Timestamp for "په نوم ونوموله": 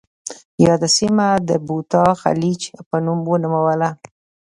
2.89-3.89